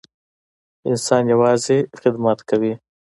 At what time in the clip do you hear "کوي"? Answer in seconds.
2.49-2.73